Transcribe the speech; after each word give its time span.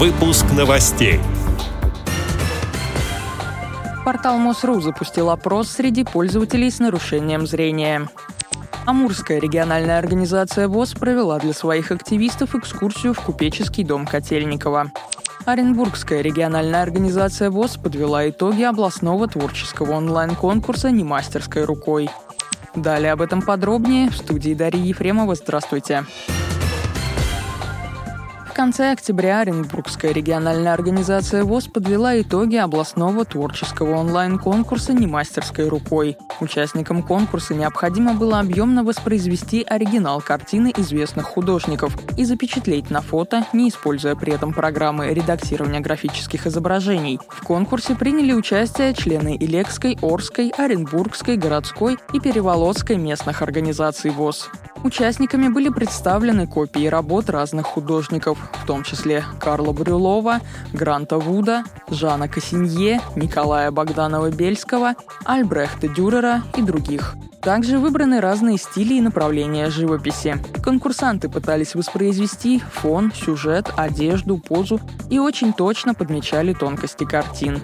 Выпуск 0.00 0.46
новостей. 0.56 1.20
Портал 4.02 4.38
МОСРУ 4.38 4.80
запустил 4.80 5.28
опрос 5.28 5.68
среди 5.68 6.04
пользователей 6.04 6.70
с 6.70 6.78
нарушением 6.78 7.46
зрения. 7.46 8.08
Амурская 8.86 9.38
региональная 9.38 9.98
организация 9.98 10.68
ВОЗ 10.68 10.94
провела 10.94 11.38
для 11.38 11.52
своих 11.52 11.90
активистов 11.90 12.54
экскурсию 12.54 13.12
в 13.12 13.20
купеческий 13.20 13.84
дом 13.84 14.06
Котельникова. 14.06 14.90
Оренбургская 15.44 16.22
региональная 16.22 16.80
организация 16.80 17.50
ВОЗ 17.50 17.76
подвела 17.76 18.26
итоги 18.26 18.62
областного 18.62 19.28
творческого 19.28 19.92
онлайн-конкурса 19.92 20.90
«Не 20.90 21.04
мастерской 21.04 21.64
рукой». 21.64 22.08
Далее 22.74 23.12
об 23.12 23.20
этом 23.20 23.42
подробнее 23.42 24.08
в 24.08 24.16
студии 24.16 24.54
Дарьи 24.54 24.80
Ефремова. 24.80 25.34
Здравствуйте. 25.34 26.06
Здравствуйте 26.06 26.39
конце 28.60 28.92
октября 28.92 29.40
Оренбургская 29.40 30.12
региональная 30.12 30.74
организация 30.74 31.44
ВОЗ 31.44 31.68
подвела 31.68 32.20
итоги 32.20 32.56
областного 32.56 33.24
творческого 33.24 33.96
онлайн-конкурса 33.96 34.92
«Не 34.92 35.06
мастерской 35.06 35.66
рукой». 35.66 36.18
Участникам 36.40 37.02
конкурса 37.02 37.54
необходимо 37.54 38.12
было 38.12 38.38
объемно 38.38 38.84
воспроизвести 38.84 39.62
оригинал 39.62 40.20
картины 40.20 40.74
известных 40.76 41.24
художников 41.24 41.96
и 42.18 42.26
запечатлеть 42.26 42.90
на 42.90 43.00
фото, 43.00 43.46
не 43.54 43.70
используя 43.70 44.14
при 44.14 44.34
этом 44.34 44.52
программы 44.52 45.08
редактирования 45.14 45.80
графических 45.80 46.46
изображений. 46.46 47.18
В 47.30 47.42
конкурсе 47.42 47.94
приняли 47.94 48.34
участие 48.34 48.92
члены 48.92 49.38
Илекской, 49.40 49.96
Орской, 50.02 50.52
Оренбургской, 50.54 51.38
городской 51.38 51.96
и 52.12 52.20
Переволодской 52.20 52.98
местных 52.98 53.40
организаций 53.40 54.10
ВОЗ. 54.10 54.50
Участниками 54.82 55.48
были 55.48 55.68
представлены 55.68 56.46
копии 56.46 56.86
работ 56.86 57.28
разных 57.28 57.66
художников, 57.66 58.38
в 58.62 58.66
том 58.66 58.82
числе 58.82 59.24
Карла 59.38 59.72
Брюлова, 59.72 60.40
Гранта 60.72 61.18
Вуда, 61.18 61.64
Жана 61.90 62.28
Кассинье, 62.28 63.00
Николая 63.14 63.70
Богданова-Бельского, 63.70 64.94
Альбрехта 65.26 65.88
Дюрера 65.88 66.42
и 66.56 66.62
других. 66.62 67.14
Также 67.42 67.78
выбраны 67.78 68.20
разные 68.20 68.58
стили 68.58 68.94
и 68.94 69.00
направления 69.00 69.70
живописи. 69.70 70.36
Конкурсанты 70.62 71.28
пытались 71.28 71.74
воспроизвести 71.74 72.58
фон, 72.58 73.12
сюжет, 73.12 73.72
одежду, 73.76 74.38
позу 74.38 74.80
и 75.10 75.18
очень 75.18 75.52
точно 75.52 75.94
подмечали 75.94 76.52
тонкости 76.52 77.04
картин. 77.04 77.60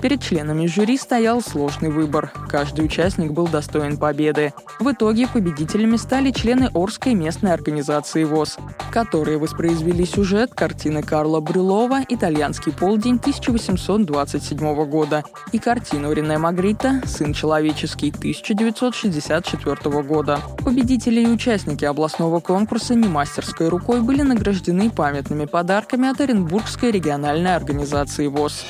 Перед 0.00 0.22
членами 0.22 0.66
жюри 0.66 0.96
стоял 0.96 1.42
сложный 1.42 1.90
выбор. 1.90 2.32
Каждый 2.48 2.86
участник 2.86 3.32
был 3.32 3.46
достоин 3.46 3.98
победы. 3.98 4.54
В 4.78 4.90
итоге 4.90 5.28
победителями 5.28 5.96
стали 5.96 6.30
члены 6.30 6.70
Орской 6.72 7.12
местной 7.12 7.52
организации 7.52 8.24
ВОЗ, 8.24 8.56
которые 8.90 9.36
воспроизвели 9.36 10.06
сюжет 10.06 10.54
картины 10.54 11.02
Карла 11.02 11.40
Брюлова 11.40 12.00
«Итальянский 12.08 12.72
полдень» 12.72 13.16
1827 13.16 14.84
года 14.86 15.22
и 15.52 15.58
картину 15.58 16.12
Рене 16.12 16.38
Магрита 16.38 17.02
«Сын 17.04 17.34
человеческий» 17.34 18.08
1964 18.08 20.02
года. 20.02 20.40
Победители 20.64 21.20
и 21.20 21.26
участники 21.26 21.84
областного 21.84 22.40
конкурса 22.40 22.94
«Не 22.94 23.08
мастерской 23.08 23.68
рукой» 23.68 24.00
были 24.00 24.22
награждены 24.22 24.88
памятными 24.90 25.44
подарками 25.44 26.08
от 26.08 26.20
Оренбургской 26.20 26.90
региональной 26.90 27.54
организации 27.54 28.26
ВОЗ. 28.28 28.64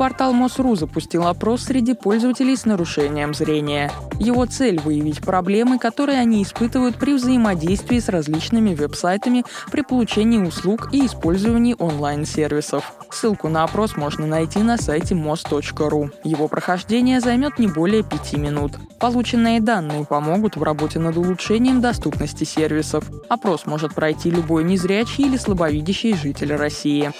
Портал 0.00 0.32
МОСРУ 0.32 0.76
запустил 0.76 1.26
опрос 1.26 1.64
среди 1.64 1.92
пользователей 1.92 2.56
с 2.56 2.64
нарушением 2.64 3.34
зрения. 3.34 3.92
Его 4.18 4.46
цель– 4.46 4.80
выявить 4.82 5.20
проблемы, 5.20 5.78
которые 5.78 6.18
они 6.20 6.42
испытывают 6.42 6.96
при 6.96 7.12
взаимодействии 7.12 7.98
с 7.98 8.08
различными 8.08 8.74
веб-сайтами 8.74 9.44
при 9.70 9.82
получении 9.82 10.38
услуг 10.38 10.88
и 10.92 11.04
использовании 11.04 11.76
онлайн-сервисов. 11.78 12.94
Ссылку 13.10 13.48
на 13.48 13.62
опрос 13.62 13.98
можно 13.98 14.26
найти 14.26 14.60
на 14.60 14.78
сайте 14.78 15.14
mos.ru. 15.14 16.10
Его 16.24 16.48
прохождение 16.48 17.20
займет 17.20 17.58
не 17.58 17.66
более 17.66 18.02
пяти 18.02 18.38
минут. 18.38 18.72
Полученные 18.98 19.60
данные 19.60 20.06
помогут 20.06 20.56
в 20.56 20.62
работе 20.62 20.98
над 20.98 21.18
улучшением 21.18 21.82
доступности 21.82 22.44
сервисов. 22.44 23.04
Опрос 23.28 23.66
может 23.66 23.94
пройти 23.94 24.30
любой 24.30 24.64
незрячий 24.64 25.24
или 25.24 25.36
слабовидящий 25.36 26.14
житель 26.14 26.54
России. 26.54 27.12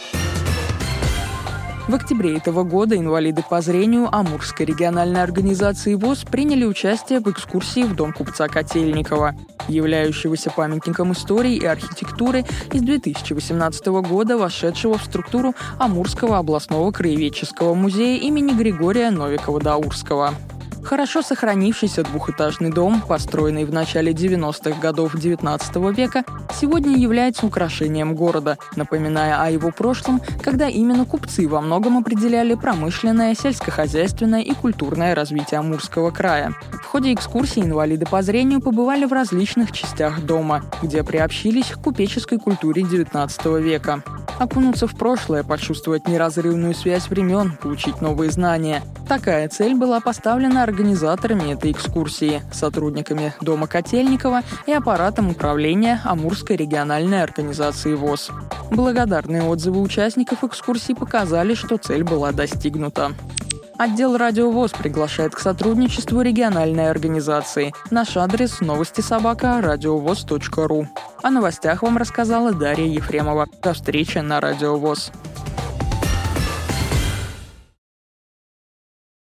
В 1.91 1.95
октябре 1.97 2.37
этого 2.37 2.63
года 2.63 2.97
инвалиды 2.97 3.43
по 3.43 3.61
зрению 3.61 4.15
Амурской 4.15 4.65
региональной 4.65 5.25
организации 5.25 5.97
ВОЗ 5.97 6.23
приняли 6.23 6.65
участие 6.65 7.19
в 7.19 7.29
экскурсии 7.29 7.83
в 7.83 7.97
дом 7.97 8.13
купца 8.13 8.47
Котельникова, 8.47 9.35
являющегося 9.67 10.53
памятником 10.53 11.11
истории 11.11 11.57
и 11.57 11.67
архитектуры 11.67 12.45
из 12.73 12.83
2018 12.83 13.87
года, 13.87 14.39
вошедшего 14.39 14.99
в 14.99 15.03
структуру 15.03 15.57
Амурского 15.81 16.39
областного 16.39 16.93
краеведческого 16.93 17.75
музея 17.75 18.21
имени 18.21 18.53
Григория 18.53 19.11
Новикова-Даурского. 19.11 20.35
Хорошо 20.83 21.23
сохранившийся 21.23 22.03
двухэтажный 22.03 22.71
дом, 22.71 23.03
построенный 23.03 23.65
в 23.65 23.73
начале 23.73 24.13
90-х 24.13 24.81
годов 24.81 25.15
XIX 25.15 25.95
века, 25.95 26.25
сегодня 26.59 26.97
является 26.97 27.47
украшением 27.47 28.15
города, 28.15 28.59
напоминая 28.77 29.43
о 29.43 29.51
его 29.51 29.71
прошлом, 29.71 30.21
когда 30.43 30.69
именно 30.69 31.05
купцы 31.05 31.47
во 31.47 31.61
многом 31.61 31.99
определяли 31.99 32.55
промышленное, 32.55 33.35
сельскохозяйственное 33.35 34.41
и 34.41 34.53
культурное 34.53 35.15
развитие 35.15 35.61
Амурского 35.61 36.11
края. 36.11 36.55
В 36.83 36.87
ходе 36.87 37.15
экскурсии 37.15 37.63
инвалиды 37.63 38.07
по 38.07 38.23
зрению 38.23 38.61
побывали 38.61 39.05
в 39.05 39.13
различных 39.13 39.73
частях 39.73 40.23
дома, 40.23 40.65
где 40.83 41.05
приобщились 41.05 41.67
к 41.67 41.83
купеческой 41.83 42.39
культуре 42.39 42.83
XIX 42.83 43.61
века 43.61 44.03
окунуться 44.41 44.87
в 44.87 44.97
прошлое, 44.97 45.45
почувствовать 45.45 46.09
неразрывную 46.09 46.75
связь 46.75 47.09
времен, 47.09 47.59
получить 47.61 48.01
новые 48.01 48.31
знания. 48.31 48.83
Такая 49.07 49.49
цель 49.49 49.75
была 49.75 50.01
поставлена 50.01 50.63
организаторами 50.63 51.53
этой 51.53 51.73
экскурсии, 51.73 52.43
сотрудниками 52.51 53.35
Дома 53.43 53.67
Котельникова 53.67 54.43
и 54.67 54.73
аппаратом 54.73 55.31
управления 55.31 56.01
Амурской 56.05 56.57
региональной 56.57 57.23
организации 57.23 57.93
ВОЗ. 57.95 58.31
Благодарные 58.71 59.43
отзывы 59.43 59.83
участников 59.83 60.43
экскурсии 60.43 60.95
показали, 60.95 61.55
что 61.55 61.77
цель 61.77 62.03
была 62.03 62.33
достигнута. 62.33 63.13
Отдел 63.81 64.19
«Радиовоз» 64.19 64.73
приглашает 64.73 65.35
к 65.35 65.39
сотрудничеству 65.39 66.21
региональной 66.21 66.91
организации. 66.91 67.73
Наш 67.91 68.15
адрес– 68.19 68.59
новости 68.61 69.01
собака 69.01 69.59
радиовоз.ру. 69.63 70.87
О 71.23 71.31
новостях 71.31 71.83
вам 71.83 71.97
рассказала 71.97 72.53
Дарья 72.53 72.85
Ефремова. 72.85 73.47
До 73.63 73.73
встречи 73.73 74.19
на 74.19 74.39
«Радиовоз». 74.39 75.11